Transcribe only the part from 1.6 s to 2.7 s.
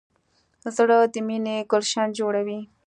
ګلشن جوړوي.